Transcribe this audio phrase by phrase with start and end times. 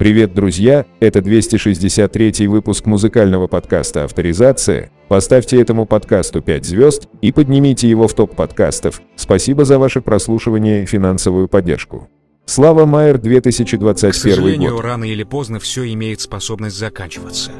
[0.00, 0.86] Привет, друзья!
[0.98, 4.90] Это 263 выпуск музыкального подкаста «Авторизация».
[5.08, 9.02] Поставьте этому подкасту 5 звезд и поднимите его в топ подкастов.
[9.14, 12.08] Спасибо за ваше прослушивание и финансовую поддержку.
[12.46, 14.84] Слава Майер 2021 К сожалению, год.
[14.84, 17.52] рано или поздно все имеет способность заканчиваться.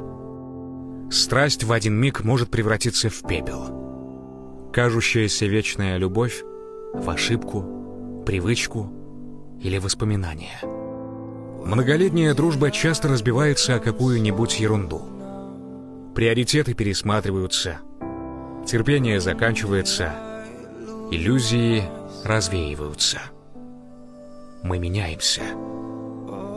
[1.11, 4.71] Страсть в один миг может превратиться в пепел.
[4.73, 6.43] Кажущаяся вечная любовь
[6.95, 8.91] в ошибку, привычку
[9.63, 10.59] или воспоминание.
[11.65, 15.03] Многолетняя дружба часто разбивается о какую-нибудь ерунду.
[16.15, 17.79] Приоритеты пересматриваются,
[18.67, 20.13] терпение заканчивается,
[21.11, 21.85] иллюзии
[22.25, 23.19] развеиваются.
[24.63, 25.43] Мы меняемся.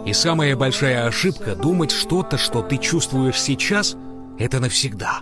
[0.05, 3.95] И самая большая ошибка— думать что-то, что ты чувствуешь сейчас,
[4.39, 5.21] это навсегда.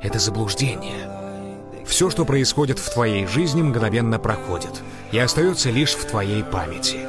[0.00, 1.10] Это заблуждение.
[1.86, 7.00] Все, что происходит в твоей жизни, мгновенно проходит и остается лишь в твоей памяти.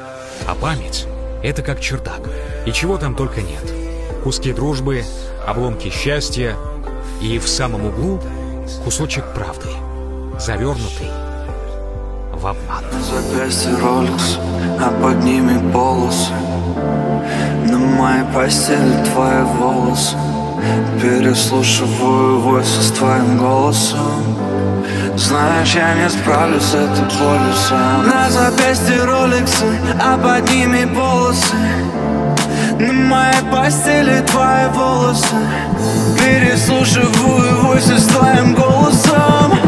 [0.46, 1.06] А память—
[1.44, 2.22] это как чердак,
[2.64, 3.62] и чего там только нет.
[4.22, 5.04] Куски дружбы,
[5.46, 6.56] обломки счастья.
[7.20, 8.20] И в самом углу
[8.82, 9.68] кусочек правды,
[10.38, 11.08] завернутый
[12.32, 12.84] в обман.
[13.02, 14.38] запястье Rolex,
[14.80, 16.32] а под ними полосы.
[17.70, 20.16] На моей постели твои волосы.
[21.00, 24.33] Переслушиваю войсы с твоим голосом
[25.16, 29.64] Знаешь, я не справлюсь с этой болью сам На запястье Rolex,
[30.00, 31.56] а под ними полосы
[32.80, 35.36] На моей постели твои волосы.
[36.18, 39.58] Переслушиваю войсы с твоим голосом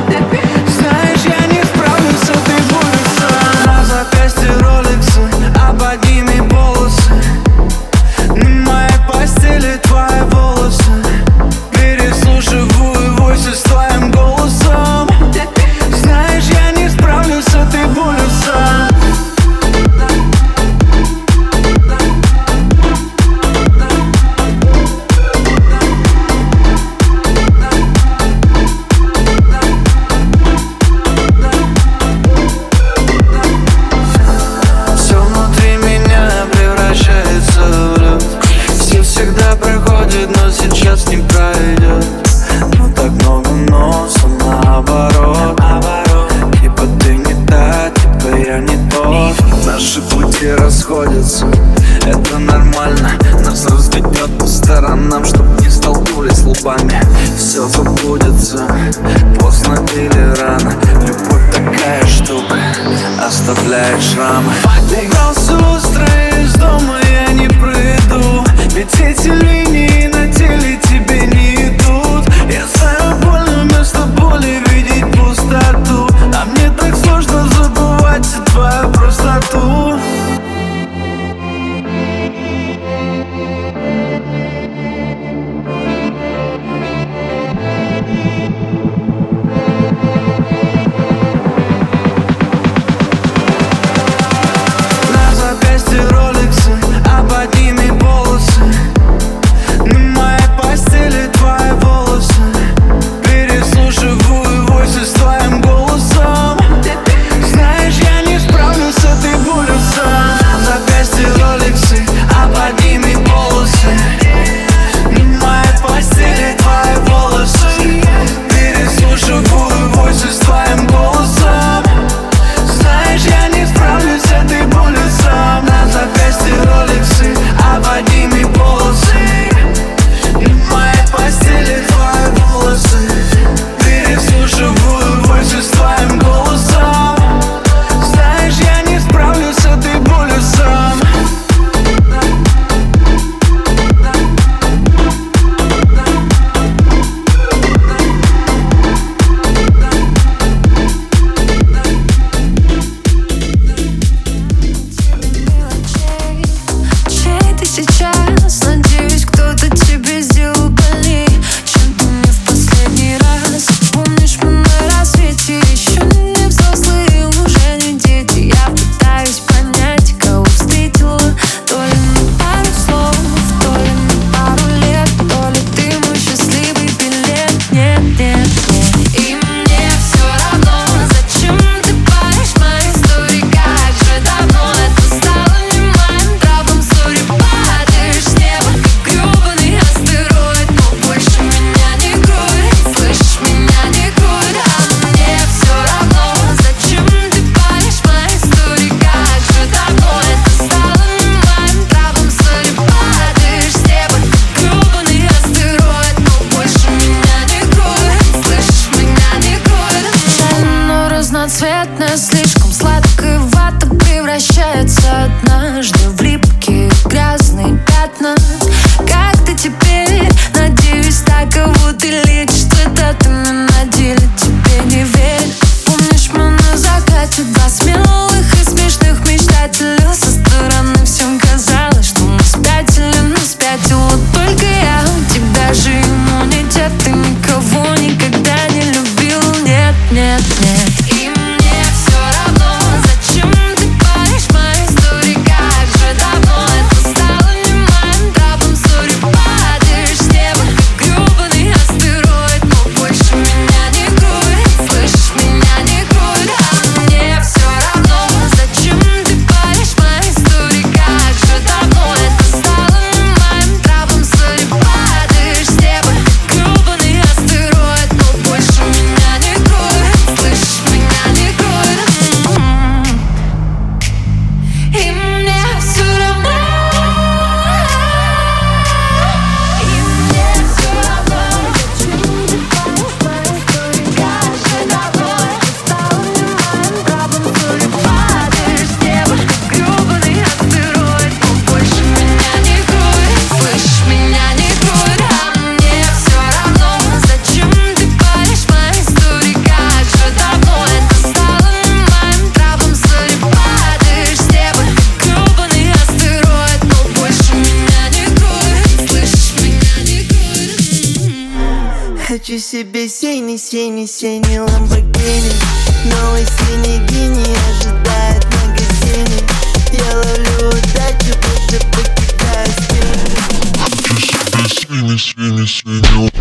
[325.00, 326.35] finish, finish, finish.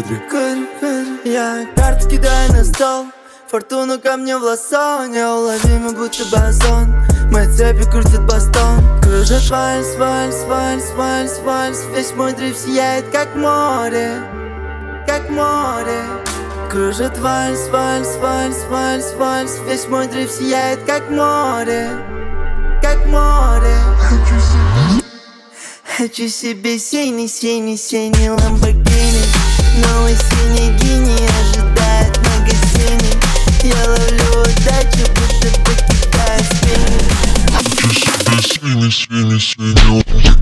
[0.00, 0.20] бодрый.
[1.24, 3.06] Я карты кидаю на стол.
[3.50, 6.94] Фортуну ко мне в лосо Неуловимо будто базон
[7.32, 11.78] Мои цепи крутят бастон Кружит вальс, вальс, вальс, вальс, вальс.
[11.92, 14.22] Весь мой дрейф сияет как море
[15.04, 16.00] Как море.
[16.70, 19.58] Кружит вальс, вальс, вальс, вальс, вальс.
[19.66, 21.88] Весь мой дрейф сияет как море
[22.80, 23.74] Как море.
[25.96, 28.79] Хочу себе синий, синий, синий ламборг
[30.00, 33.12] Новый синий гений ожидает в магазине
[33.62, 36.98] Я ловлю удачу, будто покидая спину
[38.40, 40.39] Свиньи, свиньи, свиньи,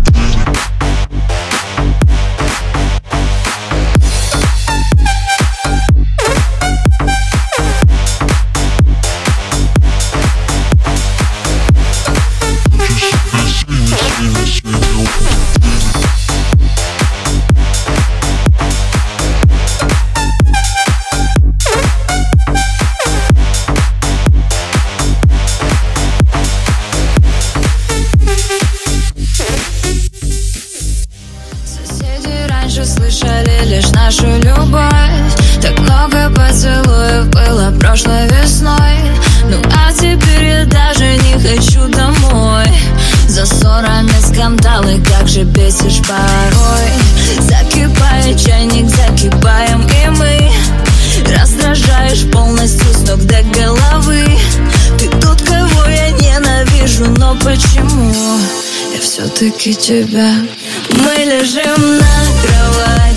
[59.18, 60.46] все-таки тебя.
[60.90, 63.07] Мы лежим на кровати.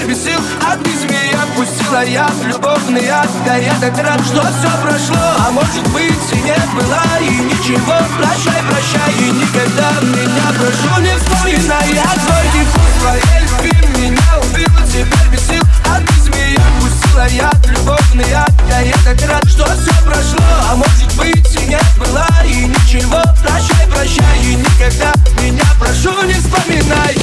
[0.00, 4.40] Теперь без сил от меня пустила я в любовный ад Да я так рад, что
[4.40, 5.16] все прошло.
[5.46, 7.94] А может быть и не было и ничего.
[8.16, 14.68] Прощай, прощай и никогда меня прошу не вспоминай Я горький вкус твоей любви меня убил
[14.78, 16.02] И теперь без сил от
[16.34, 20.44] меня пустила я в любовный ад Да я так рад, что все прошло.
[20.70, 23.22] А может быть и не было и ничего.
[23.42, 27.16] Прощай, прощай и никогда меня прошу не вспоминай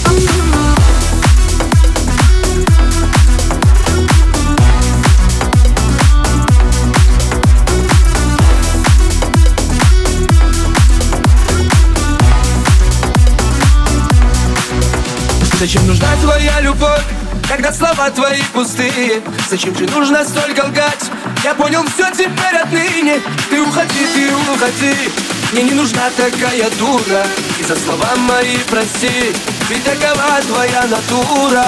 [15.60, 17.04] Зачем нужна твоя любовь,
[17.46, 19.22] когда слова твои пустые?
[19.50, 21.12] Зачем же нужно столько лгать?
[21.44, 23.20] Я понял все теперь отныне.
[23.50, 25.12] Ты уходи, ты уходи.
[25.52, 27.26] Мне не нужна такая дура.
[27.60, 29.34] И за слова мои прости.
[29.68, 31.66] Ведь такова твоя натура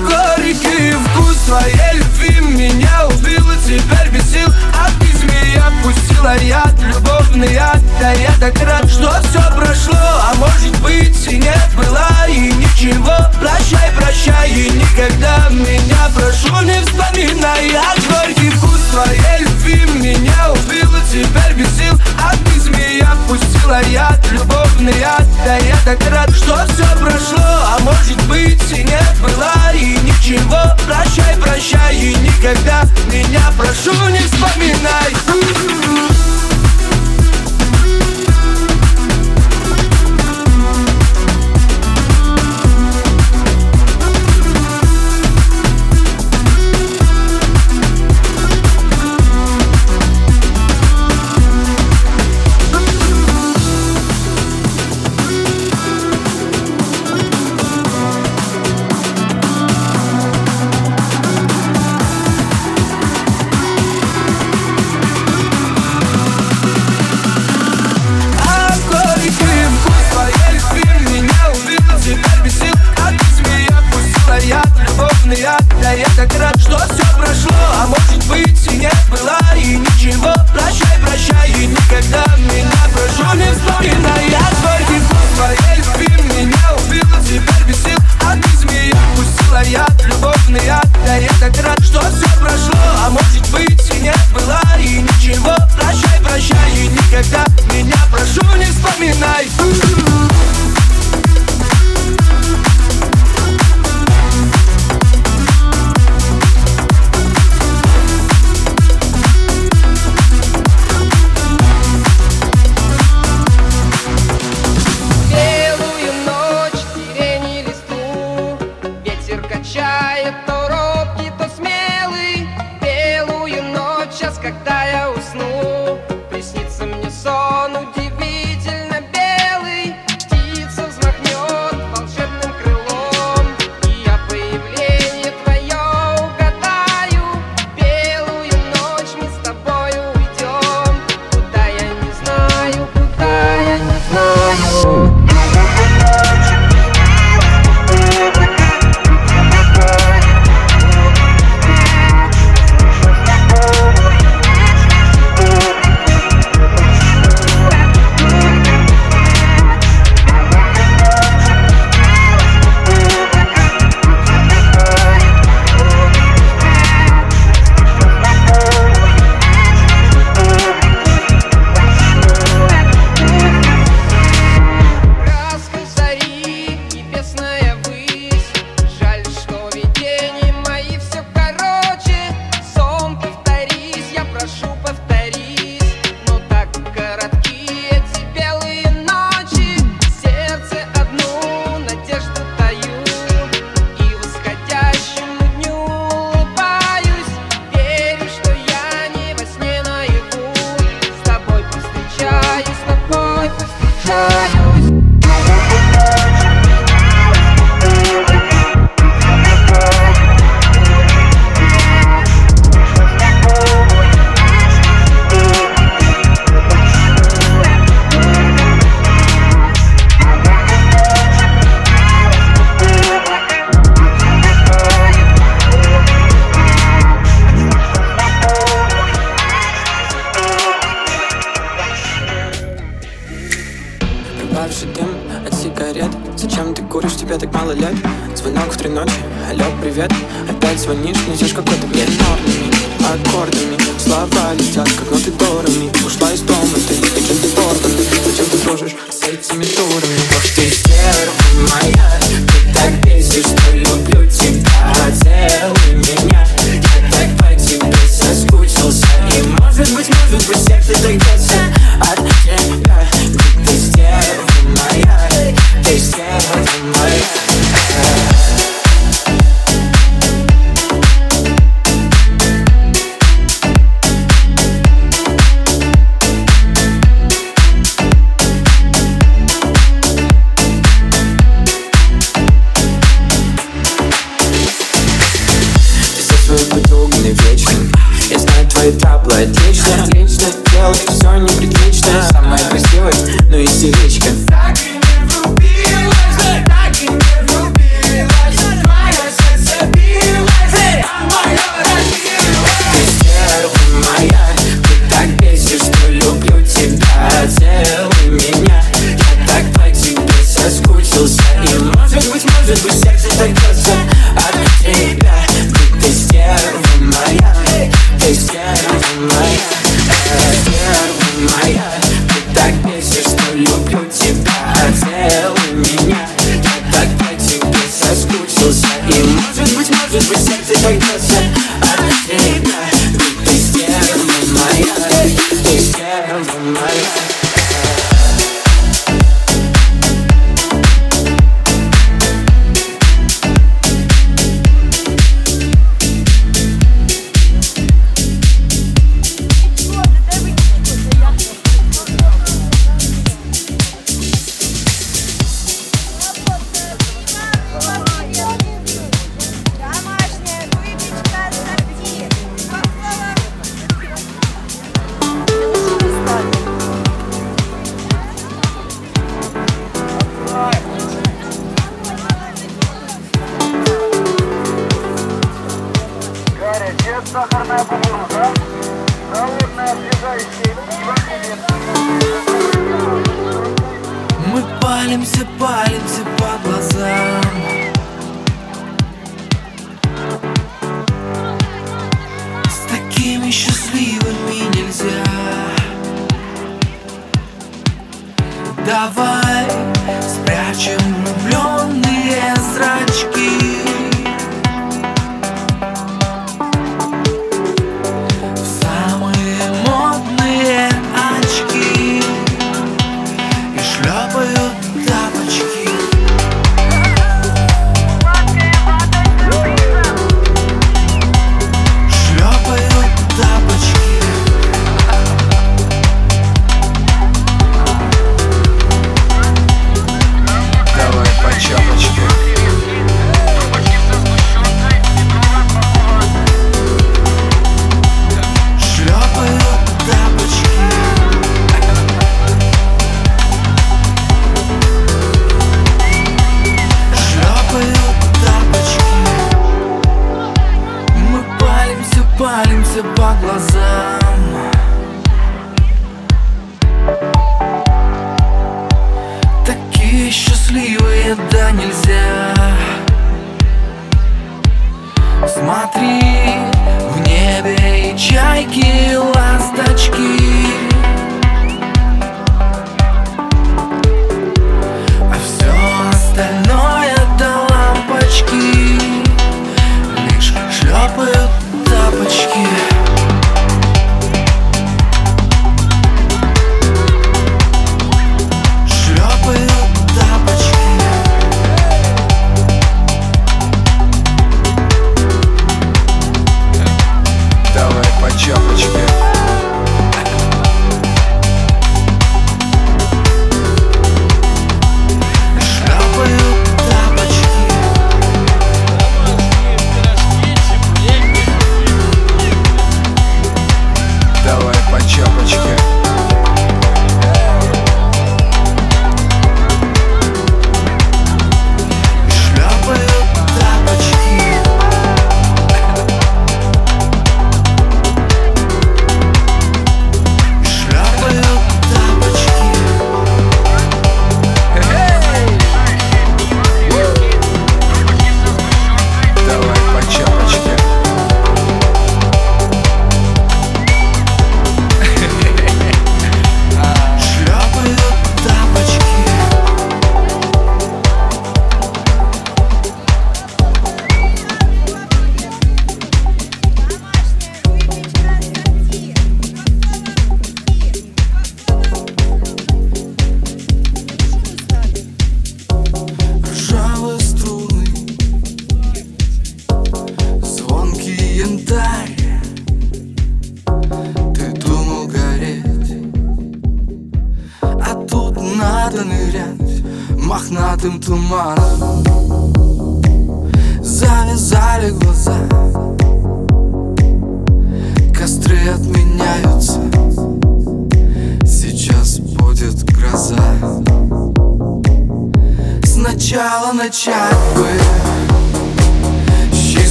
[0.00, 4.48] горький вкус твоей любви Меня убил теперь без сил.
[4.72, 9.94] От меня пустила яд, любовный яд Да я так рад, что все прошло.
[9.94, 13.16] А может быть и не было и ничего.
[13.38, 17.76] Прощай, прощай и никогда меня прошу не вспоминай.
[17.76, 21.94] А горький вкус твоей любви меня убил теперь без сил.
[22.24, 22.38] От
[22.98, 27.38] меня пустила яд, любовный яд Да я так рад, что все прошло.
[27.38, 30.74] А может быть и не было и ничего.
[30.86, 35.12] Прощай, прощай и никогда меня прошу не вспоминай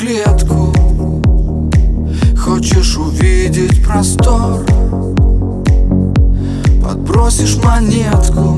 [0.00, 0.72] клетку.
[2.36, 4.64] Хочешь увидеть простор?
[6.82, 8.49] Подбросишь монетку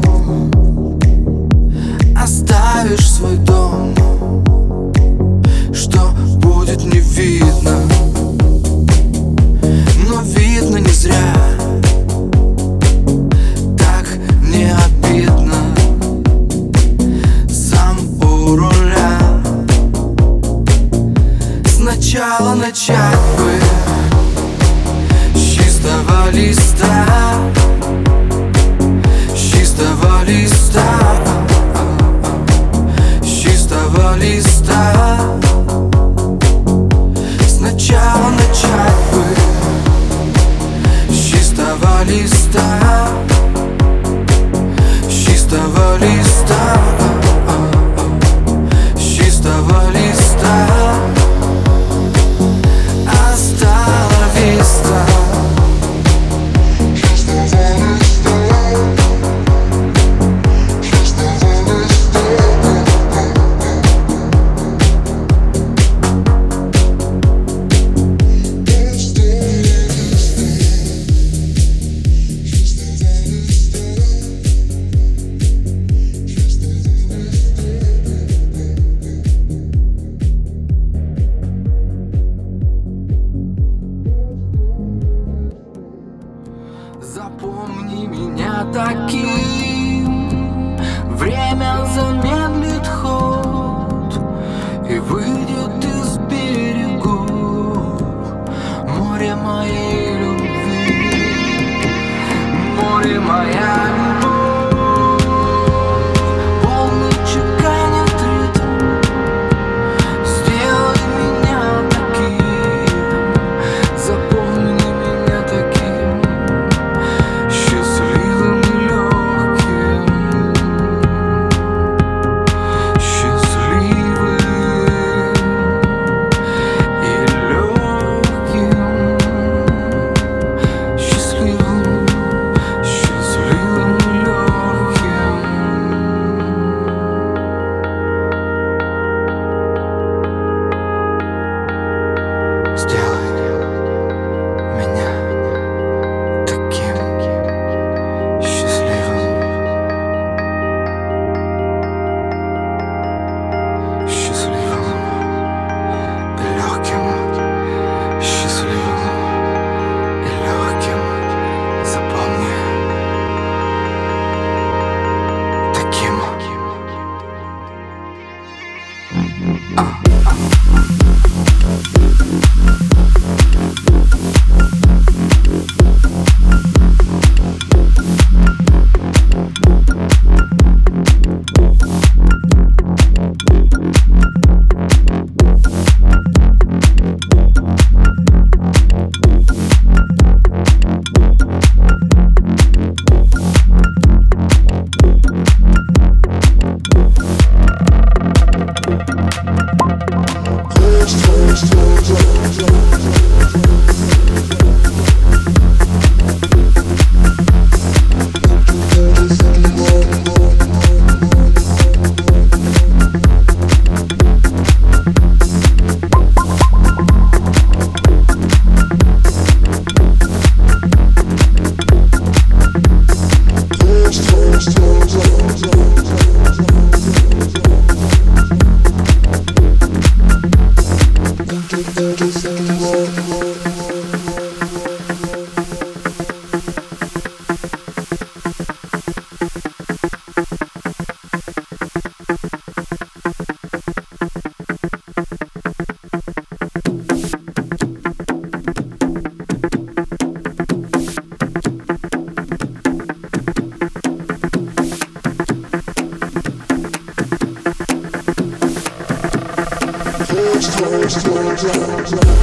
[262.05, 262.42] Thank you.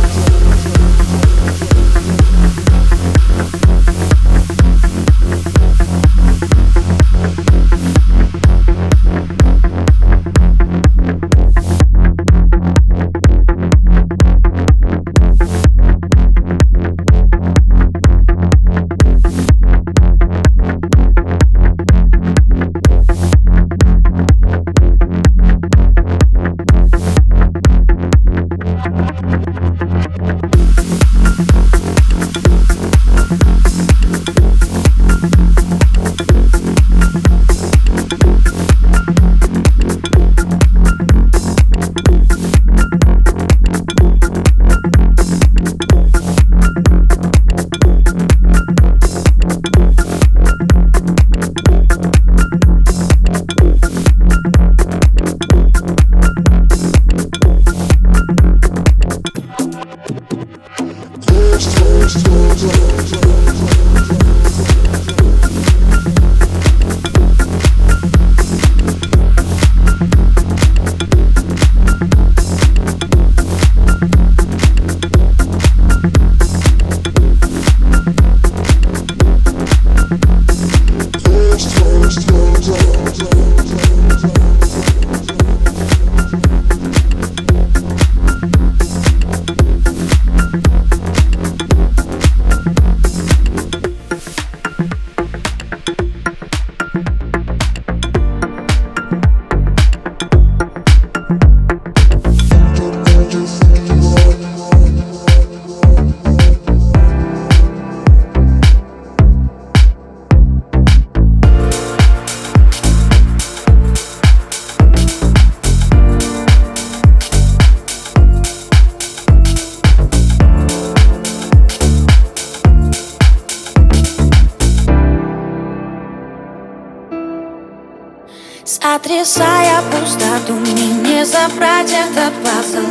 [128.81, 132.87] Сотрясая пустоту Мне не забрать этот пазл.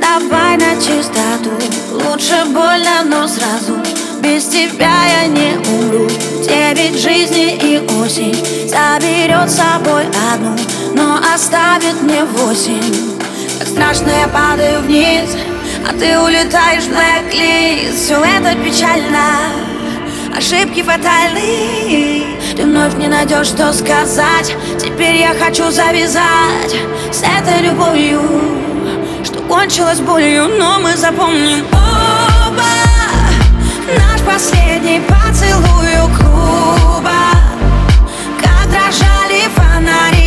[0.00, 1.50] Давай на чистоту
[1.90, 3.78] Лучше больно, но сразу.
[4.20, 6.08] Без тебя я не умру.
[6.42, 8.34] Девять жизней и осень
[8.68, 10.56] Заберет с собой одну
[10.94, 13.18] Но оставит мне восемь.
[13.58, 15.36] Как страшно я падаю вниз
[15.88, 19.52] А ты улетаешь в блэк Все это печально
[20.36, 24.56] Ошибки фатальны Ты вновь не найдешь, что сказать.
[24.78, 26.74] Теперь я хочу завязать
[27.10, 28.20] С этой любовью
[29.24, 32.62] Что кончилось болью Но мы запомним оба.
[33.98, 37.12] Наш последний поцелуй у клуба.
[38.40, 40.23] Как дрожали фонари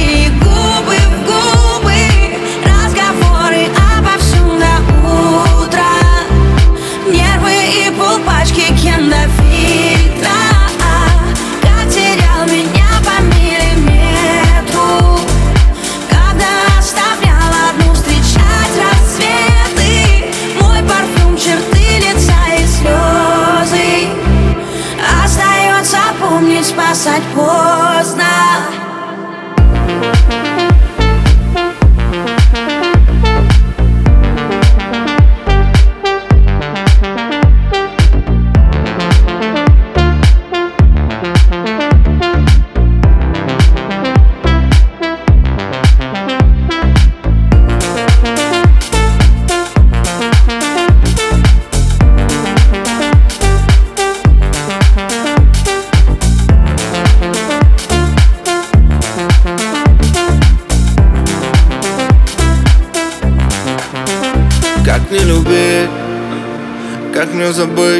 [27.07, 28.76] спасать поздно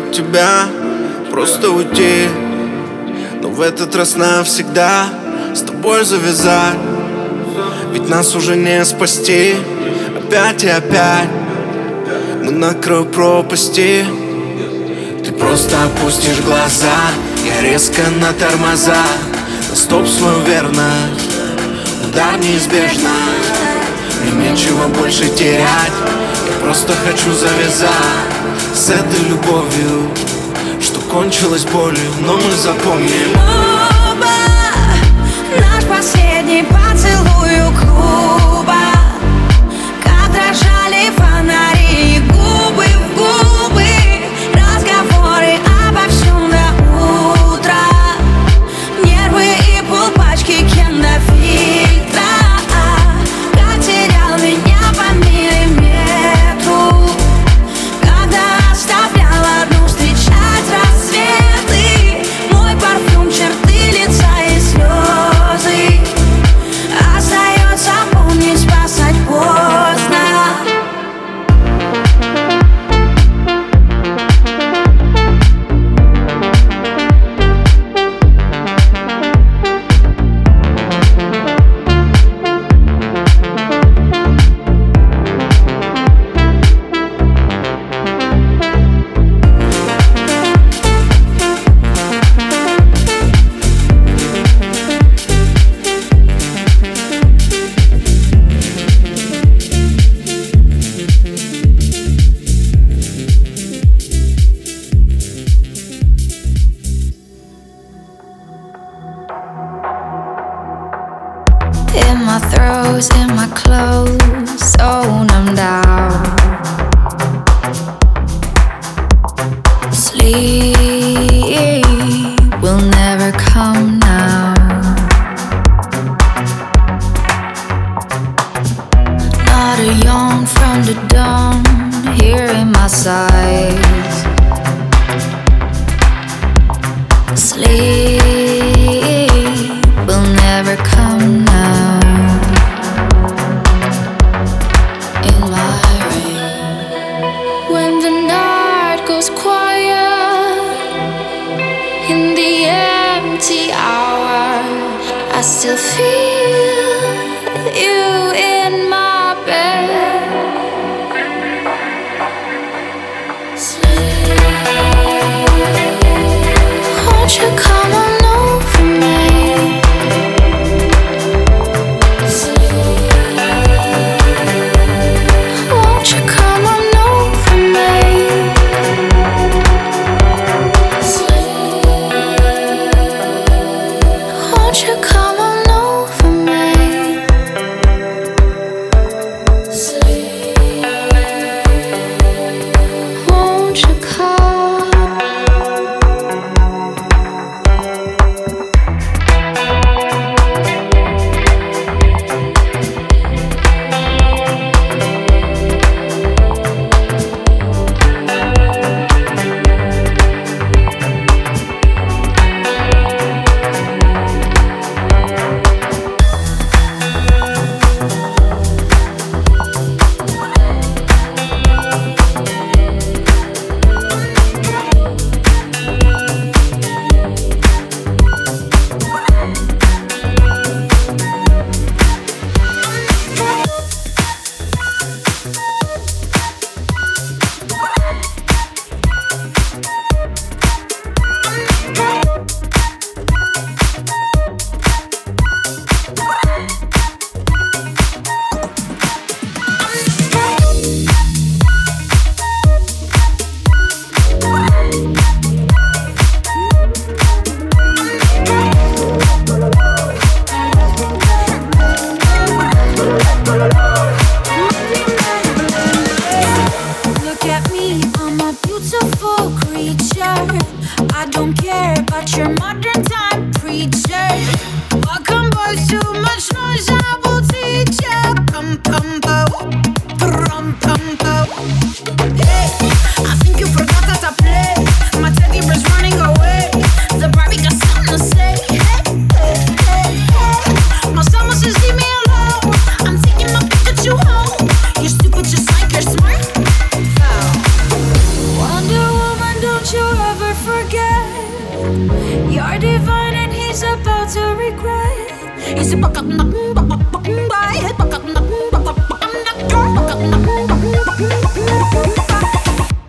[0.08, 0.66] забыть тебя
[1.32, 2.28] Просто уйти,
[3.42, 5.06] но в этот раз навсегда
[5.54, 6.78] С тобой завязать,
[7.92, 9.56] ведь нас уже не спасти.
[10.18, 11.30] Опять и опять
[12.44, 14.06] мы на краю пропасти.
[15.26, 16.96] Ты просто опустишь глаза,
[17.46, 19.04] я резко на тормоза.
[19.70, 21.30] На стоп свою верность,
[22.08, 23.10] удар неизбежно.
[24.22, 26.17] Мне нечего больше терять
[26.68, 27.90] просто хочу завязать
[28.76, 30.12] С этой любовью
[30.82, 33.77] Что кончилось болью Но мы запомним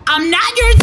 [0.07, 0.78] I'm not your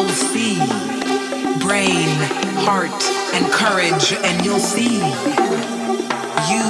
[0.00, 0.56] you'll see
[1.60, 2.08] brain,
[2.64, 3.02] heart,
[3.34, 4.96] and courage, and you'll see
[6.48, 6.64] you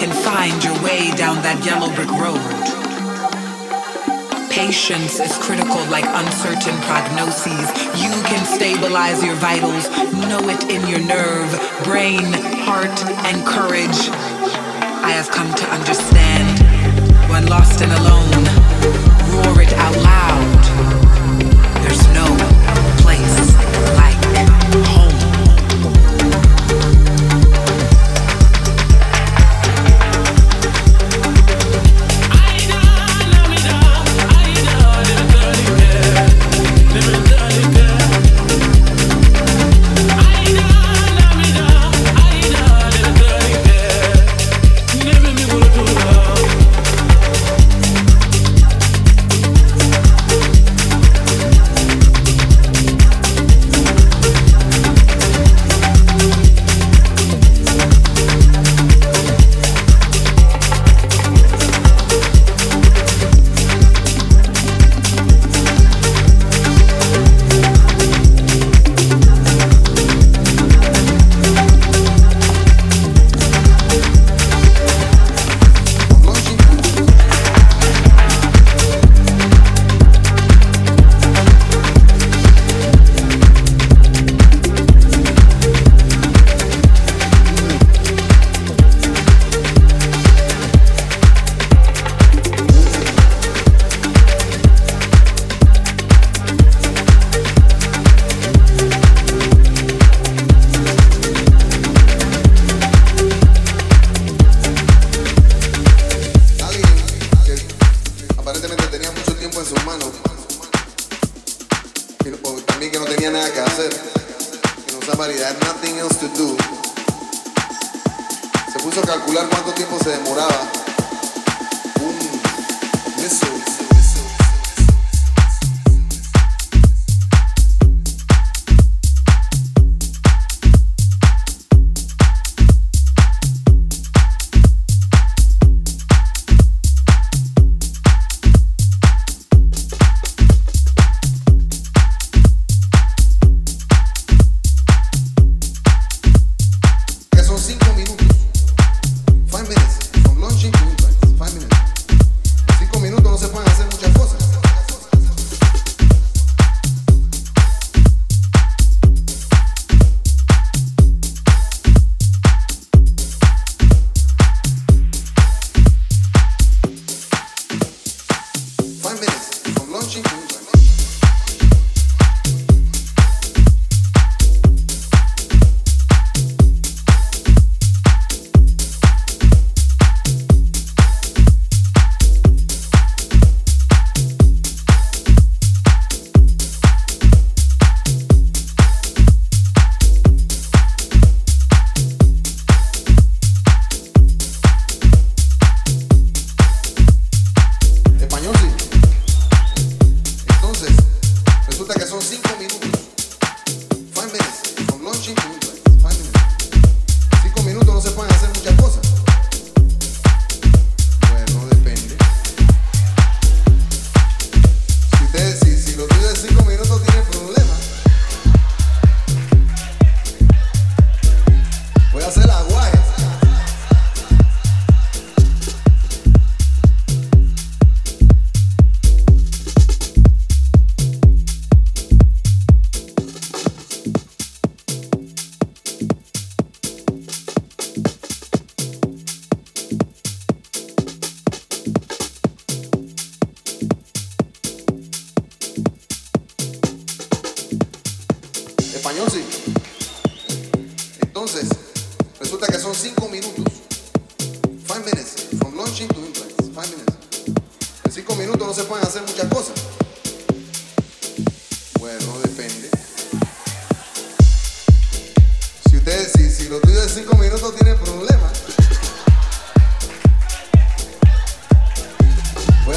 [0.00, 2.40] can find your way down that yellow brick road.
[4.50, 7.68] Patience is critical like uncertain prognoses.
[8.00, 9.88] You can stabilize your vitals,
[10.28, 11.50] know it in your nerve,
[11.84, 12.32] brain,
[12.64, 12.96] heart,
[13.28, 14.08] and courage.
[15.04, 16.60] I have come to understand
[17.28, 18.44] when lost and alone,
[19.28, 20.59] roar it out loud.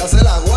[0.04, 0.53] hace la agua.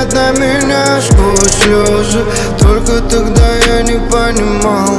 [0.00, 2.24] Взгляд на меня сквозь слезы.
[2.58, 4.98] Только тогда я не понимал.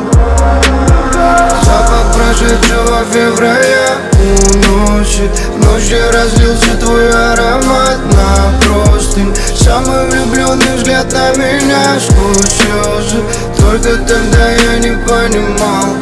[1.63, 9.33] Запах прошедшего февраля уносит Ночь, где разлился твой аромат на простынь.
[9.55, 13.23] Самый влюбленный взгляд на меня сквозь слезы.
[13.57, 15.95] Только тогда я не понимал.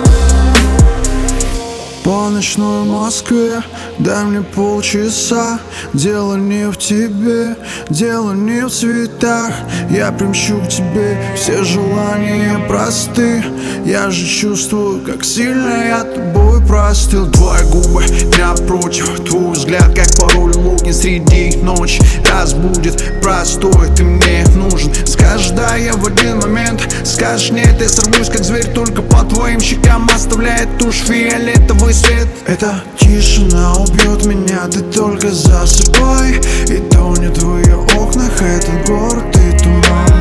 [2.03, 3.61] По ночной Москве
[3.99, 5.59] Дай мне полчаса
[5.93, 7.55] Дело не в тебе
[7.89, 9.51] Дело не в цветах.
[9.89, 13.43] Я примчу к тебе Все желания просты.
[13.85, 18.05] Я же чувствую, как сильно я тобой простыл Твои губы
[18.37, 19.25] напротив.
[19.27, 21.99] Твой взгляд, как пароль луги среди ночи.
[22.31, 24.93] Разбудит простой Ты мне нужен.
[25.05, 26.81] Скажешь да, я в один момент.
[27.03, 32.27] Скажешь нет, я сорвусь как зверь Только по твоим щекам оставляет тушь фиолетовый свет.
[32.45, 39.57] Это тишина убьет меня Ты только засыпай И тонет в ее окнах Этот город и
[39.57, 40.18] туман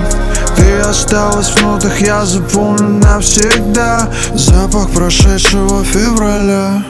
[0.59, 4.09] Ты осталась в я запомню навсегда.
[4.34, 6.82] Запах прошедшего февраля.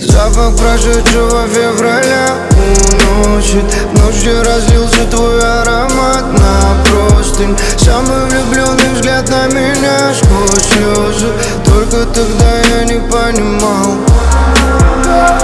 [0.00, 3.64] Запах прошедшего февраля уносит.
[3.94, 7.56] Ночь, где разлился твой аромат на простынь.
[7.76, 11.32] Самый влюбленный взгляд на меня сквозь слезы.
[11.64, 13.96] Только тогда я не понимал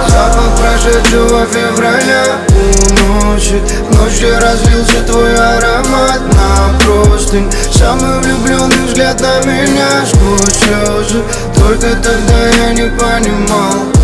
[0.07, 3.61] Запах прошедшего февраля уносит
[3.93, 7.51] Ночь, где разлился твой аромат на простынь.
[7.71, 11.23] Самый влюбленный взгляд на меня сквозь слезы.
[11.55, 13.98] Только тогда я не понимал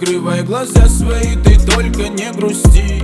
[0.00, 3.02] Закрывай глаза свои, ты только не грусти.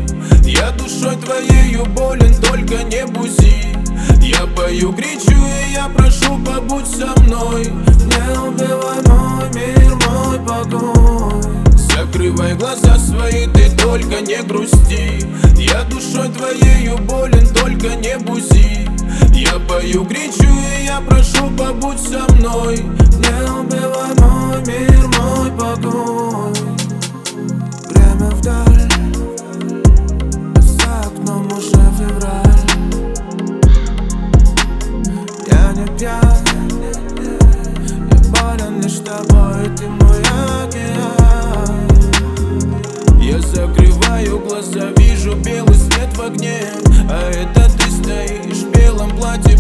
[0.49, 3.77] Я душой твоею болен, только не бузи.
[4.23, 7.65] Я пою, кричу и я прошу, побудь со мной.
[7.65, 11.43] Не убивай мой мир, мой покой.
[11.77, 15.27] Закрывай глаза свои, ты только не грусти.
[15.59, 18.89] Я душой твоею болен, только не бузи.
[19.33, 22.77] Я пою, кричу и я прошу, побудь со мной.
[23.19, 26.74] Не убивай мой мир, мой покой
[28.45, 28.89] вдаль
[30.61, 32.61] За окном уже февраль.
[35.47, 36.23] Я не пьян
[38.11, 40.21] Я болен лишь тобой, ты мой
[40.63, 41.89] океан.
[43.21, 46.61] Я закрываю глаза, вижу белый свет в огне
[47.09, 49.54] А это ты стоишь в белом платье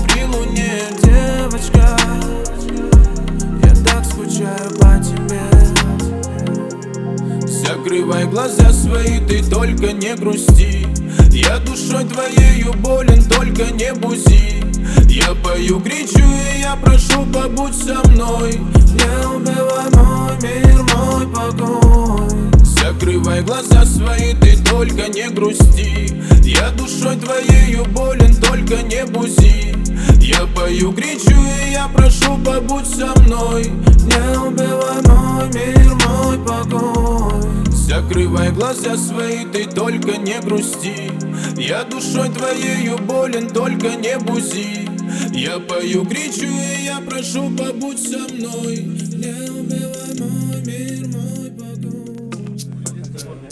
[7.84, 10.86] Закрывай глаза свои, ты только не грусти.
[11.30, 14.64] Я душой твоею болен, только не бузи.
[15.06, 16.24] Я пою, кричу
[16.56, 18.54] и я прошу, побудь со мной.
[18.54, 22.64] Не убивай мой мир, мой покой.
[22.64, 26.10] Закрывай глаза свои, ты только не грусти.
[26.42, 29.76] Я душой твоею болен, только не бузи.
[30.20, 33.64] Я пою, кричу и я прошу, побудь со мной.
[34.04, 37.44] Не убивай мой мир, мой покой
[37.86, 41.12] Закрывай глаза свои, ты только не грусти.
[41.60, 44.88] Я душой твоею болен, только не бузи.
[45.36, 48.78] Я пою, кричу и я прошу, побудь со мной.
[48.78, 52.30] Не убивай мой мир, мой покой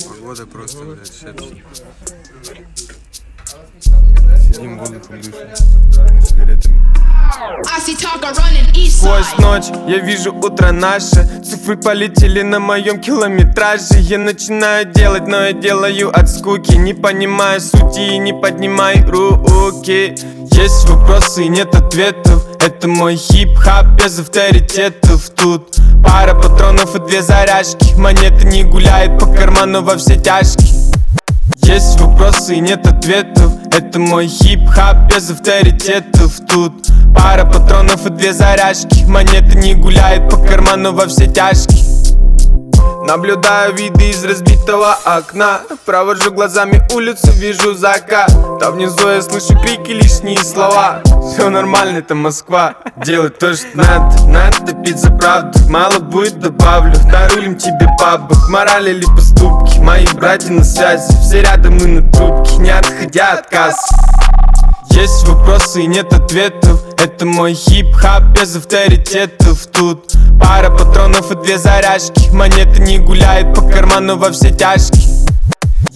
[0.08, 2.81] Погода просто, блядь, шепчет.
[4.38, 5.34] Сидим воздухом дышим,
[6.22, 6.82] сигаретами.
[8.90, 11.28] Сквозь ночь я вижу утро наше.
[11.44, 13.98] Цифры полетели на моем километраже.
[13.98, 16.74] Я начинаю делать, но я делаю от скуки.
[16.76, 20.14] Не понимаю сути и не поднимай руки.
[20.52, 22.44] Есть вопросы и нет ответов.
[22.60, 25.30] Это мой хип-хап без авторитетов.
[25.30, 27.94] Тут пара патронов и две заряжки.
[27.96, 30.72] Монета не гуляет по карману во все тяжкие.
[31.64, 36.40] Есть вопросы и нет ответов Это мой хип-хап без авторитетов.
[36.46, 39.04] Тут пара патронов и две заряжки.
[39.06, 41.82] Монета не гуляет по карману во все тяжкие.
[43.06, 45.60] Наблюдаю виды из разбитого окна.
[45.84, 51.02] Провожу глазами улицу, вижу закат Там внизу я слышу крики, лишние слова.
[51.32, 52.74] Все нормально, это Москва.
[52.96, 55.58] Делать то, что надо, надо пить за правду.
[55.68, 58.48] Мало будет, добавлю, нарулим тебе бабок.
[58.48, 61.12] Мораль или поступки, мои братья на связи.
[61.20, 63.94] Все рядом и на трубке, не отходя от кассы
[64.92, 66.80] есть вопросы и нет ответов.
[66.98, 69.66] Это мой хип-хоп без авторитетов.
[69.66, 72.30] Тут пара патронов и две заряжки.
[72.30, 75.02] Монета не гуляет по карману во все тяжкие.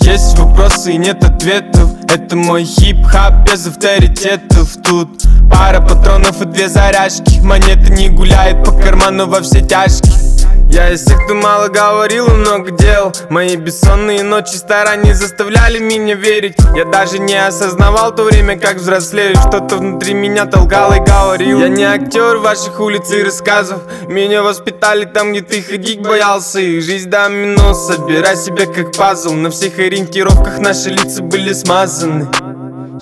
[0.01, 1.91] Есть вопросы и нет ответов.
[2.09, 4.77] Это мой хип-хоп без авторитетов.
[4.83, 7.41] Тут пара патронов и две заряжки.
[7.41, 10.36] Монета не гуляет по карману во все тяжкие
[10.71, 13.13] я из тех, кто мало говорил и много делал.
[13.31, 16.57] Мои бессонные ночи старания заставляли меня верить.
[16.75, 19.37] Я даже не осознавал то время, как взрослею.
[19.37, 23.81] Что-то внутри меня толкало и говорил Я не актер ваших улиц и рассказов.
[24.09, 26.61] Меня воспитали там, где ты ходить боялся.
[26.61, 29.33] И жизнь домино, собирай себя как пазл.
[29.33, 32.29] На всех ориентировках наши лица были смазаны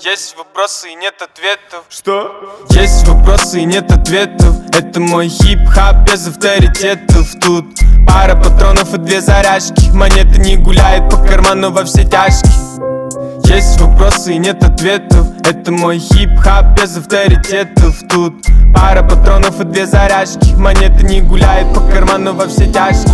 [0.03, 1.85] есть вопросы и нет ответов.
[1.89, 2.65] Что?
[2.71, 4.55] Есть вопросы и нет ответов.
[4.73, 7.27] Это мой хип-хоп без авторитетов.
[7.39, 7.65] Тут
[8.07, 9.89] пара патронов и две заряжки.
[9.91, 12.51] Монета не гуляет по карману во все тяжкие.
[13.45, 15.27] Есть вопросы и нет ответов.
[15.45, 17.95] Это мой хип-хап без авторитетов.
[18.09, 20.53] Тут пара патронов и две заряжки.
[20.55, 23.13] Монета не гуляет по карману во все тяжкие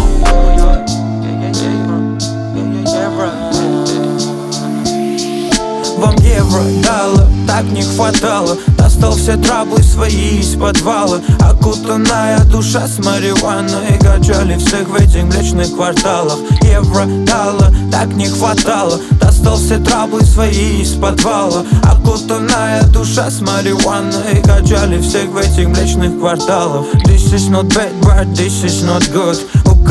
[6.02, 8.58] Вам евро дало, так не хватало.
[8.76, 11.20] Достал все траблы свои из подвала.
[11.40, 14.00] Окутанная душа с марихуаной.
[14.00, 16.40] Качали всех в этих млечных кварталах.
[16.64, 19.00] Евро дало, так не хватало.
[19.22, 21.64] Достал все траблы свои из подвала.
[21.84, 24.42] Окутанная душа с марихуаной.
[24.44, 26.88] Качали всех в этих млечных кварталах.
[27.06, 29.38] This is not bad, but this is not good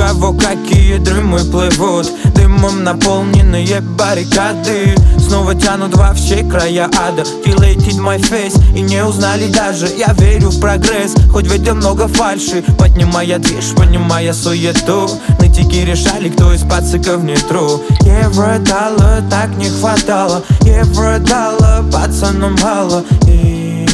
[0.00, 2.10] кого какие дымы плывут.
[2.34, 4.94] Дымом наполненные баррикады.
[5.18, 7.22] Снова тянут во все края ада.
[7.44, 9.88] Deleted my face и не узнали даже.
[9.88, 12.64] Я верю в прогресс, хоть в этом много фальши.
[12.78, 15.10] Поднимая движ, понимая суету.
[15.38, 20.42] Нытики решали, кто из пациков не тру Евро дало, так не хватало.
[20.62, 23.04] Евро дало, пацанам мало.
[23.26, 23.86] И...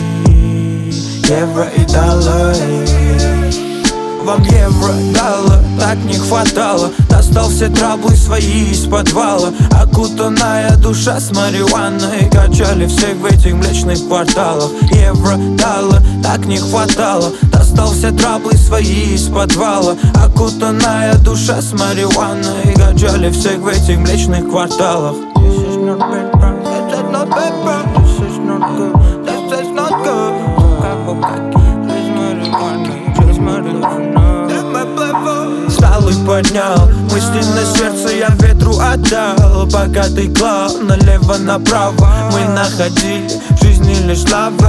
[1.28, 3.35] Евро и и...
[4.26, 6.90] Вам евро дало, так не хватало.
[7.08, 9.50] Достал все траблы свои из подвала.
[9.70, 12.28] Окутанная душа с марихуаной.
[12.32, 14.72] Качали всех в этих млечных кварталах.
[14.90, 17.30] Евро дало, так не хватало.
[17.52, 19.94] Достал все траблы свои из подвала.
[20.16, 22.74] Окутанная душа с марихуаной.
[22.74, 25.14] Качали всех в этих млечных кварталах.
[25.36, 26.26] This is not bro.
[26.64, 28.05] This is not bad,
[36.36, 36.88] поднял.
[37.10, 39.66] Мысли на сердце я ветру отдал.
[39.72, 43.28] Пока ты клал налево-направо Мы находили
[44.06, 44.66] лишь славы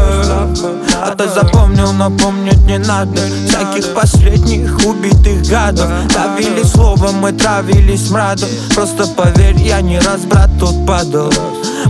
[1.01, 3.21] А ты запомнил, но помнить не надо.
[3.47, 5.87] Всяких последних убитых гадов.
[6.13, 8.49] Давили словом, мы травились мрадом.
[8.73, 11.31] Просто поверь, я не раз, брат, тут падал.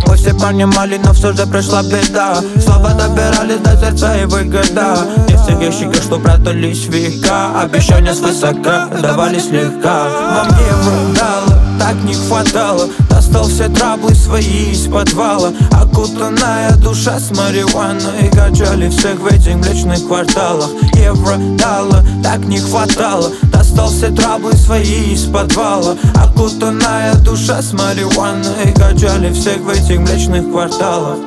[0.06, 2.40] Мы все понимали, но все же пришла беда.
[2.64, 5.06] Слова добирались до сердца и выгода.
[5.28, 7.62] Не в тех ящиках, что прятались века.
[7.62, 10.04] Обещания свысока давали слегка.
[10.06, 12.88] Вам евро дало, так не хватало
[13.28, 15.52] Достал все траблы свои из подвала.
[15.72, 18.30] Окутанная душа с марихуаной.
[18.32, 20.70] Качали всех в этих млечных кварталах.
[20.94, 23.30] Евро дало, так не хватало.
[23.52, 25.98] Достал все траблы свои из подвала.
[26.16, 28.74] Окутанная душа с марихуаной.
[28.74, 31.18] Качали всех в этих млечных кварталах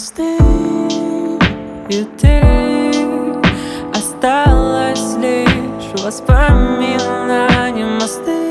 [0.00, 0.38] мосты
[1.90, 2.40] И ты
[3.94, 8.48] осталась лишь воспоминания мосты.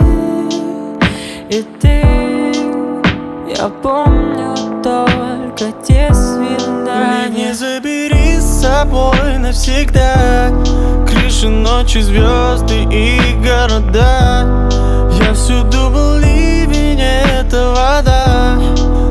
[1.49, 2.01] И ты,
[3.57, 7.29] я помню только те свидания.
[7.29, 10.51] Не забери с собой навсегда
[11.07, 14.69] Крыши ночи, звезды и города.
[15.39, 18.57] Я всюду был ливень, это вода.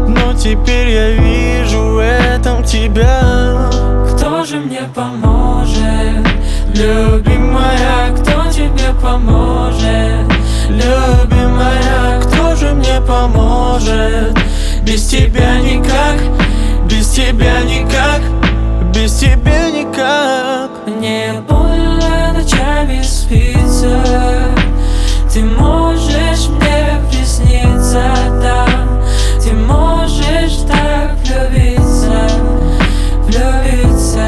[0.09, 3.71] Но теперь я вижу в этом тебя.
[4.13, 6.27] Кто же мне поможет,
[6.75, 10.31] любимая, кто тебе поможет?
[10.69, 14.37] Любимая, кто же мне поможет?
[14.83, 16.17] Без тебя никак,
[16.91, 18.21] без тебя никак
[18.95, 20.71] Без тебя никак.
[20.87, 24.03] Мне больно ночами спится
[25.39, 28.03] Ты можешь мне присниться
[28.43, 29.01] там
[29.41, 32.27] Ты можешь так влюбиться
[33.23, 34.27] Влюбиться,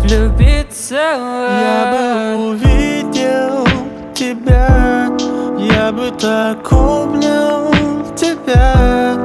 [0.00, 3.66] влюбиться Я бы увидел
[4.14, 5.10] тебя
[5.58, 7.70] Я бы так обнял
[8.16, 9.22] тебя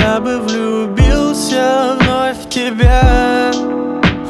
[0.00, 3.50] Я бы влюбился вновь в тебя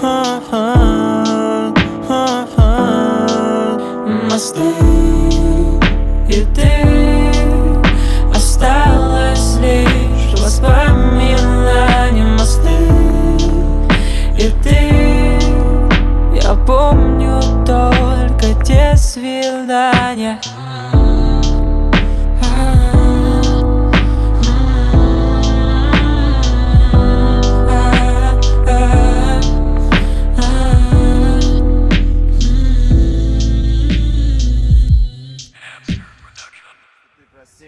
[0.01, 1.74] Ха-ха,
[2.09, 3.78] ха-ха.
[4.31, 4.89] Мосты
[20.31, 20.44] Прости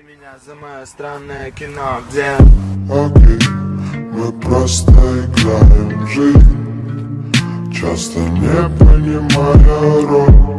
[0.02, 2.36] меня за мое странное кино, где
[2.88, 3.40] Окей,
[4.12, 7.32] мы просто играем жизнь.
[7.74, 10.52] Часто не понимая роль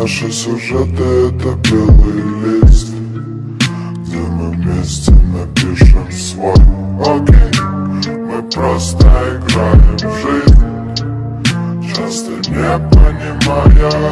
[0.00, 2.88] Наши сюжеты это белый лист.
[4.02, 6.52] Где мы вместе напишем свой
[7.00, 7.60] Окей,
[8.10, 10.64] мы просто играем в жизнь
[11.94, 14.03] Часто не понимая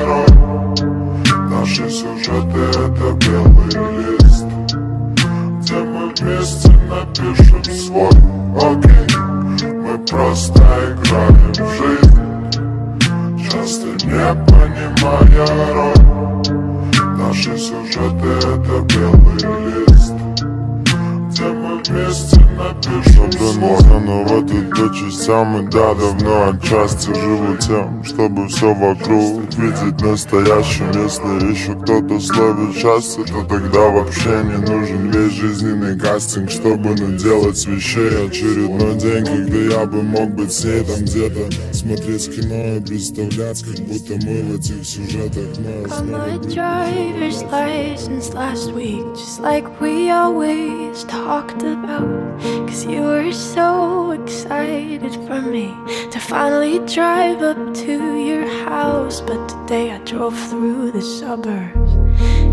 [25.72, 32.20] частям и да, давно отчасти живу тем Чтобы все вокруг видеть настоящим Если еще кто-то
[32.20, 35.10] словит счастье, то тогда вообще не нужен.
[35.10, 38.26] Весь жизненный кастинг Чтобы наделать с вещей.
[38.26, 41.72] Очередной день Когда я бы мог быть с ней там где-то.
[41.72, 48.32] Смотреть кино и представлять, как будто мы в этих сюжетах Мы Got my driver's license
[48.34, 52.40] last week, just like we always talked about.
[52.66, 55.61] Cause you were so excited for me
[56.10, 57.94] to finally drive up to
[58.28, 59.20] your house.
[59.20, 61.92] But today I drove through the suburbs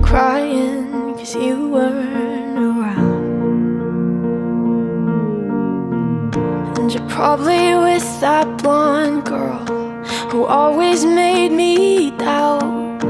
[0.10, 3.20] crying cause you weren't around.
[6.80, 9.66] And you're probably with that blonde girl
[10.32, 13.02] who always made me doubt.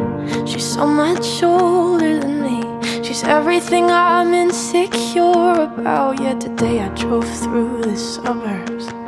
[0.45, 2.61] She's so much older than me.
[3.03, 6.19] She's everything I'm insecure about.
[6.19, 8.98] Yet today I drove through the suburbs.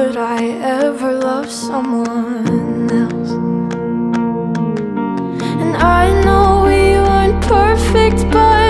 [0.00, 0.44] Could I
[0.82, 3.32] ever love someone else?
[5.62, 8.69] And I know we weren't perfect, but